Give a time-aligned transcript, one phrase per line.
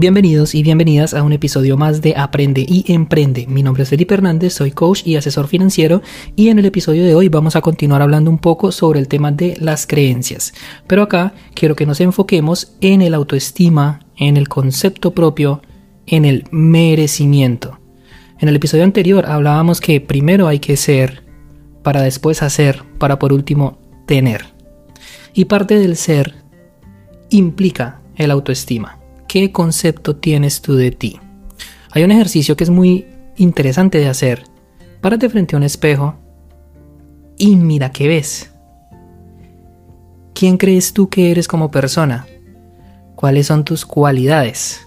[0.00, 3.48] Bienvenidos y bienvenidas a un episodio más de Aprende y Emprende.
[3.48, 6.02] Mi nombre es Felipe Hernández, soy coach y asesor financiero
[6.36, 9.32] y en el episodio de hoy vamos a continuar hablando un poco sobre el tema
[9.32, 10.54] de las creencias.
[10.86, 15.62] Pero acá quiero que nos enfoquemos en el autoestima, en el concepto propio,
[16.06, 17.80] en el merecimiento.
[18.38, 21.24] En el episodio anterior hablábamos que primero hay que ser,
[21.82, 24.44] para después hacer, para por último tener.
[25.34, 26.36] Y parte del ser
[27.30, 28.97] implica el autoestima.
[29.28, 31.20] ¿Qué concepto tienes tú de ti?
[31.90, 33.04] Hay un ejercicio que es muy
[33.36, 34.44] interesante de hacer.
[35.02, 36.14] Párate frente a un espejo
[37.36, 38.50] y mira qué ves.
[40.34, 42.26] ¿Quién crees tú que eres como persona?
[43.16, 44.80] ¿Cuáles son tus cualidades?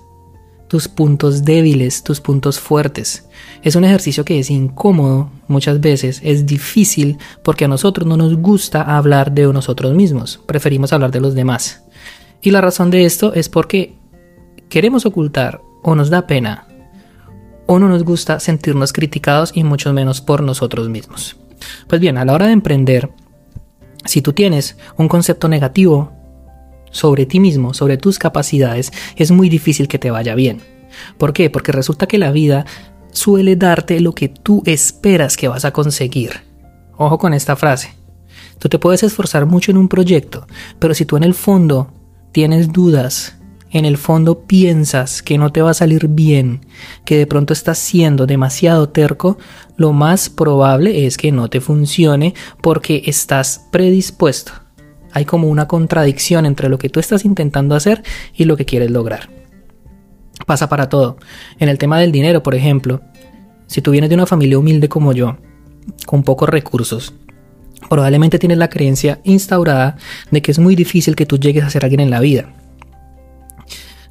[0.67, 3.27] Tus puntos débiles, tus puntos fuertes.
[3.61, 8.35] Es un ejercicio que es incómodo muchas veces, es difícil porque a nosotros no nos
[8.37, 11.83] gusta hablar de nosotros mismos, preferimos hablar de los demás.
[12.41, 14.00] Y la razón de esto es porque
[14.71, 16.65] queremos ocultar o nos da pena
[17.67, 21.35] o no nos gusta sentirnos criticados y mucho menos por nosotros mismos.
[21.87, 23.11] Pues bien, a la hora de emprender,
[24.05, 26.13] si tú tienes un concepto negativo
[26.89, 30.61] sobre ti mismo, sobre tus capacidades, es muy difícil que te vaya bien.
[31.17, 31.49] ¿Por qué?
[31.49, 32.65] Porque resulta que la vida
[33.11, 36.31] suele darte lo que tú esperas que vas a conseguir.
[36.97, 37.93] Ojo con esta frase.
[38.57, 40.47] Tú te puedes esforzar mucho en un proyecto,
[40.79, 41.91] pero si tú en el fondo
[42.31, 43.35] tienes dudas,
[43.71, 46.65] en el fondo piensas que no te va a salir bien,
[47.05, 49.37] que de pronto estás siendo demasiado terco,
[49.77, 54.51] lo más probable es que no te funcione porque estás predispuesto.
[55.13, 58.03] Hay como una contradicción entre lo que tú estás intentando hacer
[58.35, 59.29] y lo que quieres lograr.
[60.45, 61.17] Pasa para todo.
[61.59, 63.01] En el tema del dinero, por ejemplo,
[63.67, 65.37] si tú vienes de una familia humilde como yo,
[66.05, 67.13] con pocos recursos,
[67.89, 69.97] probablemente tienes la creencia instaurada
[70.29, 72.53] de que es muy difícil que tú llegues a ser alguien en la vida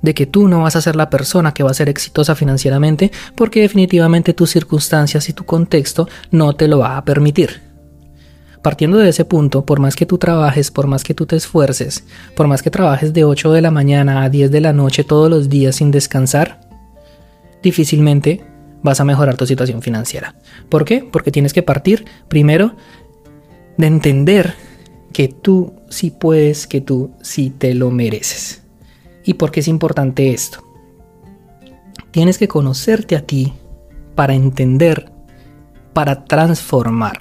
[0.02, 3.10] de que tú no vas a ser la persona que va a ser exitosa financieramente
[3.34, 7.62] porque definitivamente tus circunstancias y tu contexto no te lo va a permitir.
[8.62, 12.04] Partiendo de ese punto, por más que tú trabajes, por más que tú te esfuerces,
[12.36, 15.30] por más que trabajes de 8 de la mañana a 10 de la noche todos
[15.30, 16.60] los días sin descansar,
[17.62, 18.44] difícilmente
[18.82, 20.34] vas a mejorar tu situación financiera.
[20.68, 21.06] ¿Por qué?
[21.10, 22.76] Porque tienes que partir primero
[23.78, 24.54] de entender
[25.12, 28.62] que tú sí puedes, que tú sí te lo mereces.
[29.24, 30.64] ¿Y por qué es importante esto?
[32.10, 33.52] Tienes que conocerte a ti
[34.14, 35.12] para entender,
[35.92, 37.18] para transformar.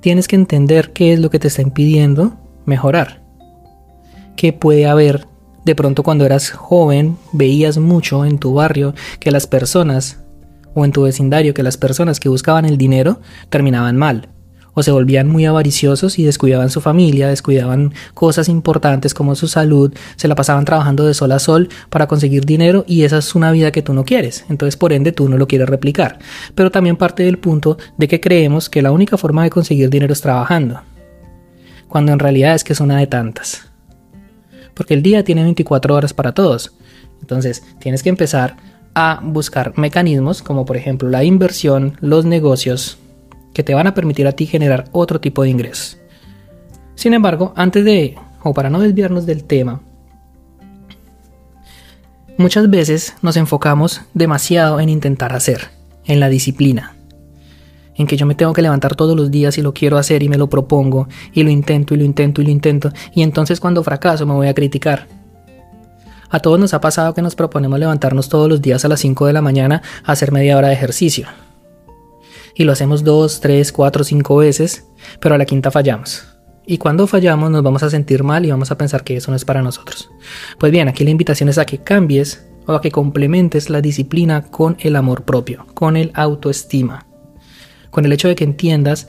[0.00, 3.22] Tienes que entender qué es lo que te está impidiendo mejorar.
[4.36, 5.28] ¿Qué puede haber?
[5.64, 10.18] De pronto cuando eras joven veías mucho en tu barrio que las personas
[10.74, 14.28] o en tu vecindario que las personas que buscaban el dinero terminaban mal
[14.74, 19.92] o se volvían muy avariciosos y descuidaban su familia, descuidaban cosas importantes como su salud,
[20.16, 23.52] se la pasaban trabajando de sol a sol para conseguir dinero y esa es una
[23.52, 26.18] vida que tú no quieres, entonces por ende tú no lo quieres replicar.
[26.54, 30.12] Pero también parte del punto de que creemos que la única forma de conseguir dinero
[30.12, 30.80] es trabajando,
[31.88, 33.66] cuando en realidad es que es una de tantas.
[34.74, 36.72] Porque el día tiene 24 horas para todos.
[37.20, 38.56] Entonces tienes que empezar
[38.94, 42.98] a buscar mecanismos como por ejemplo la inversión, los negocios,
[43.52, 45.98] que te van a permitir a ti generar otro tipo de ingresos.
[46.94, 49.80] Sin embargo, antes de, o para no desviarnos del tema,
[52.38, 55.70] muchas veces nos enfocamos demasiado en intentar hacer,
[56.04, 56.94] en la disciplina,
[57.94, 60.28] en que yo me tengo que levantar todos los días y lo quiero hacer y
[60.28, 63.82] me lo propongo y lo intento y lo intento y lo intento y entonces cuando
[63.82, 65.08] fracaso me voy a criticar.
[66.30, 69.26] A todos nos ha pasado que nos proponemos levantarnos todos los días a las 5
[69.26, 71.26] de la mañana a hacer media hora de ejercicio
[72.54, 74.86] y lo hacemos dos, tres, cuatro, cinco veces,
[75.20, 76.24] pero a la quinta fallamos.
[76.64, 79.36] Y cuando fallamos nos vamos a sentir mal y vamos a pensar que eso no
[79.36, 80.10] es para nosotros.
[80.58, 84.42] Pues bien, aquí la invitación es a que cambies o a que complementes la disciplina
[84.42, 87.06] con el amor propio, con el autoestima,
[87.90, 89.08] con el hecho de que entiendas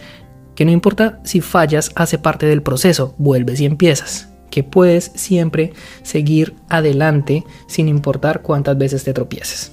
[0.55, 5.73] que no importa si fallas, hace parte del proceso, vuelves y empiezas, que puedes siempre
[6.03, 9.71] seguir adelante sin importar cuántas veces te tropieces.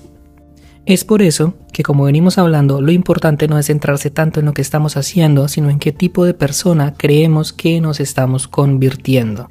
[0.86, 4.54] Es por eso que como venimos hablando, lo importante no es centrarse tanto en lo
[4.54, 9.48] que estamos haciendo, sino en qué tipo de persona creemos que nos estamos convirtiendo.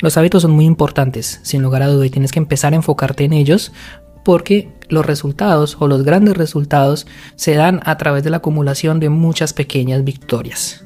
[0.00, 3.24] Los hábitos son muy importantes, sin lugar a duda, y tienes que empezar a enfocarte
[3.24, 3.72] en ellos
[4.24, 9.08] porque los resultados o los grandes resultados se dan a través de la acumulación de
[9.08, 10.84] muchas pequeñas victorias.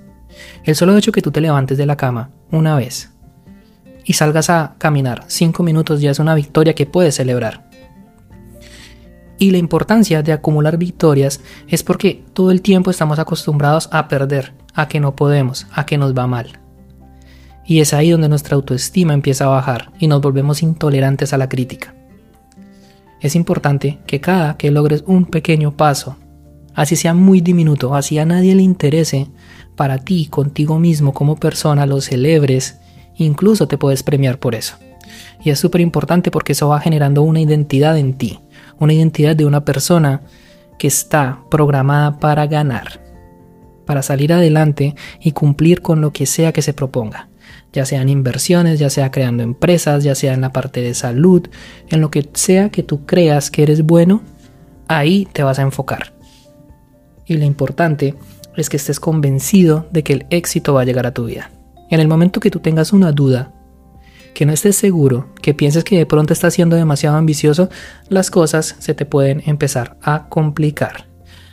[0.65, 3.11] El solo hecho que tú te levantes de la cama una vez
[4.05, 7.72] y salgas a caminar cinco minutos ya es una victoria que puedes celebrar.
[9.43, 14.55] Y la importancia de acumular victorias es porque todo el tiempo estamos acostumbrados a perder,
[14.73, 16.61] a que no podemos, a que nos va mal.
[17.67, 21.49] Y es ahí donde nuestra autoestima empieza a bajar y nos volvemos intolerantes a la
[21.49, 21.93] crítica.
[23.21, 26.15] Es importante que cada que logres un pequeño paso,
[26.73, 29.27] así sea muy diminuto, así a nadie le interese,
[29.75, 32.79] para ti, contigo mismo como persona, lo celebres,
[33.17, 34.77] incluso te puedes premiar por eso.
[35.43, 38.39] Y es súper importante porque eso va generando una identidad en ti,
[38.83, 40.23] una identidad de una persona
[40.77, 43.01] que está programada para ganar,
[43.87, 47.29] para salir adelante y cumplir con lo que sea que se proponga,
[47.73, 51.49] ya sean inversiones, ya sea creando empresas, ya sea en la parte de salud,
[51.91, 54.21] en lo que sea que tú creas que eres bueno,
[54.89, 56.13] ahí te vas a enfocar.
[57.25, 58.17] Y lo importante
[58.57, 61.53] es que estés convencido de que el éxito va a llegar a tu vida.
[61.89, 63.53] En el momento que tú tengas una duda,
[64.35, 67.69] que no estés seguro, que pienses que de pronto estás siendo demasiado ambicioso,
[68.09, 71.07] las cosas se te pueden empezar a complicar.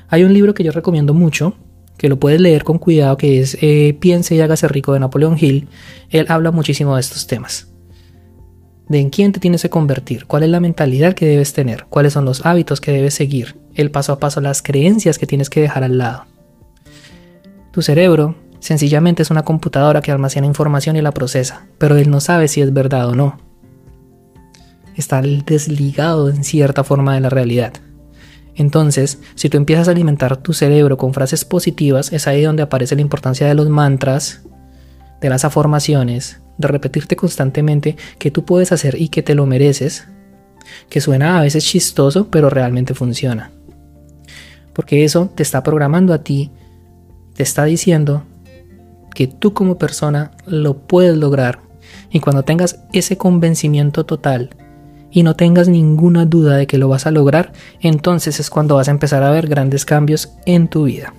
[0.08, 1.56] Hay un libro que yo recomiendo mucho,
[1.98, 5.38] que lo puedes leer con cuidado, que es eh, Piense y hágase rico de Napoleón
[5.40, 5.68] Hill.
[6.10, 7.68] Él habla muchísimo de estos temas.
[8.88, 12.14] De en quién te tienes que convertir, cuál es la mentalidad que debes tener, cuáles
[12.14, 15.62] son los hábitos que debes seguir, el paso a paso, las creencias que tienes que
[15.62, 16.26] dejar al lado.
[17.72, 22.20] Tu cerebro sencillamente es una computadora que almacena información y la procesa, pero él no
[22.20, 23.38] sabe si es verdad o no.
[24.96, 27.74] Está desligado en cierta forma de la realidad.
[28.56, 32.96] Entonces, si tú empiezas a alimentar tu cerebro con frases positivas, es ahí donde aparece
[32.96, 34.42] la importancia de los mantras,
[35.22, 40.08] de las afirmaciones, de repetirte constantemente que tú puedes hacer y que te lo mereces,
[40.90, 43.52] que suena a veces chistoso, pero realmente funciona.
[44.74, 46.52] Porque eso te está programando a ti
[47.40, 48.24] te está diciendo
[49.20, 51.60] que tú como persona lo puedes lograr.
[52.10, 54.52] Y cuando tengas ese convencimiento total
[55.12, 57.52] y no tengas ninguna duda de que lo vas a lograr,
[57.82, 61.14] entonces es cuando vas a empezar a ver grandes cambios en tu vida.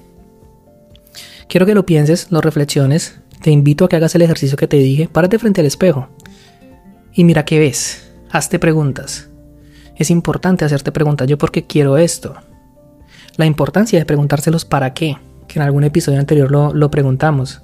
[1.47, 3.20] Quiero que lo pienses, lo reflexiones.
[3.43, 5.06] Te invito a que hagas el ejercicio que te dije.
[5.06, 6.08] Párate frente al espejo
[7.12, 8.11] y mira qué ves.
[8.31, 9.29] Hazte preguntas.
[9.94, 11.29] Es importante hacerte preguntas.
[11.29, 12.35] ¿Yo por qué quiero esto?
[13.37, 15.19] La importancia de preguntárselos para qué
[15.50, 17.61] que en algún episodio anterior lo, preguntamos.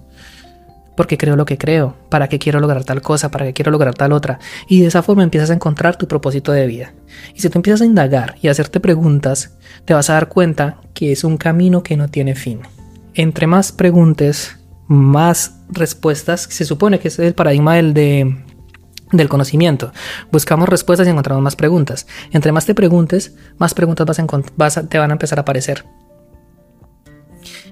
[0.96, 1.94] ¿Por qué creo lo que creo?
[2.08, 3.30] ¿Para qué quiero lograr tal cosa?
[3.30, 4.38] ¿Para qué quiero lograr tal otra?
[4.66, 6.94] Y de esa forma empiezas a encontrar tu propósito de vida.
[7.34, 10.80] Y si tú empiezas a indagar y a hacerte preguntas, te vas a dar cuenta
[10.94, 12.60] que es un camino que no tiene fin.
[13.14, 14.56] Entre más preguntes,
[14.88, 18.44] más respuestas, se supone que es el paradigma del, de,
[19.12, 19.92] del conocimiento.
[20.32, 22.06] Buscamos respuestas y encontramos más preguntas.
[22.32, 24.06] Entre más te preguntes, más preguntas
[24.56, 25.84] vas a, te van a empezar a aparecer.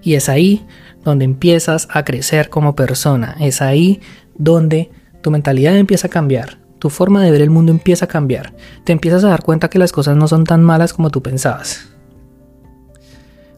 [0.05, 0.65] Y es ahí
[1.03, 3.37] donde empiezas a crecer como persona.
[3.41, 4.01] Es ahí
[4.37, 4.91] donde
[5.23, 6.59] tu mentalidad empieza a cambiar.
[6.79, 8.55] Tu forma de ver el mundo empieza a cambiar.
[8.85, 11.89] Te empiezas a dar cuenta que las cosas no son tan malas como tú pensabas.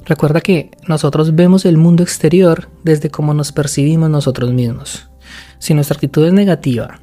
[0.05, 5.11] Recuerda que nosotros vemos el mundo exterior desde cómo nos percibimos nosotros mismos.
[5.59, 7.01] Si nuestra actitud es negativa,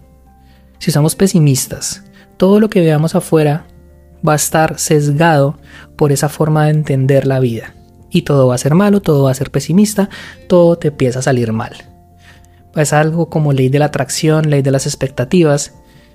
[0.79, 2.05] si somos pesimistas,
[2.37, 3.65] todo lo que veamos afuera
[4.25, 5.57] va a estar sesgado
[5.97, 7.73] por esa forma de entender la vida
[8.13, 10.09] y todo va a ser malo, todo va a ser pesimista,
[10.47, 11.73] todo te empieza a salir mal.
[12.75, 15.73] Es algo como ley de la atracción, ley de las expectativas,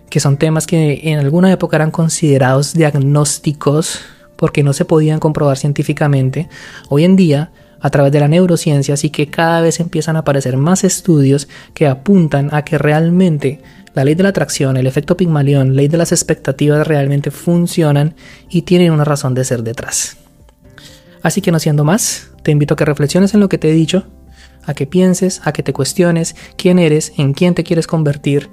[0.09, 4.01] que son temas que en alguna época eran considerados diagnósticos
[4.37, 6.49] porque no se podían comprobar científicamente.
[6.89, 7.51] Hoy en día,
[7.81, 11.87] a través de la neurociencia, sí que cada vez empiezan a aparecer más estudios que
[11.87, 13.61] apuntan a que realmente
[13.95, 18.15] la ley de la atracción, el efecto Pigmalión, ley de las expectativas realmente funcionan
[18.49, 20.18] y tienen una razón de ser detrás.
[21.23, 23.73] Así que no siendo más, te invito a que reflexiones en lo que te he
[23.73, 24.07] dicho,
[24.65, 28.51] a que pienses, a que te cuestiones quién eres, en quién te quieres convertir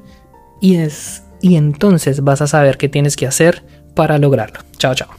[0.62, 3.64] y, es, y entonces vas a saber qué tienes que hacer
[3.96, 4.60] para lograrlo.
[4.78, 5.10] Chao, chao.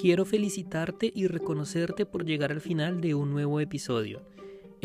[0.00, 4.22] Quiero felicitarte y reconocerte por llegar al final de un nuevo episodio.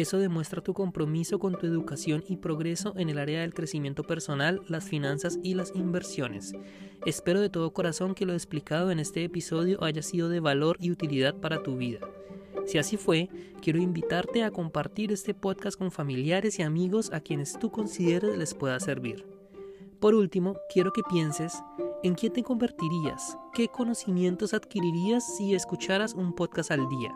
[0.02, 4.64] Eso demuestra tu compromiso con tu educación y progreso en el área del crecimiento personal,
[4.68, 6.54] las finanzas y las inversiones.
[7.06, 10.90] Espero de todo corazón que lo explicado en este episodio haya sido de valor y
[10.90, 12.00] utilidad para tu vida.
[12.66, 13.30] Si así fue,
[13.62, 18.56] quiero invitarte a compartir este podcast con familiares y amigos a quienes tú consideres les
[18.56, 19.28] pueda servir.
[20.00, 21.62] Por último, quiero que pienses
[22.02, 27.16] en quién te convertirías, qué conocimientos adquirirías si escucharas un podcast al día.